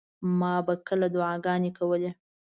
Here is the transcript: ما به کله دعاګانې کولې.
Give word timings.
ما 0.39 0.53
به 0.65 0.73
کله 0.87 1.07
دعاګانې 1.15 1.71
کولې. 1.77 2.11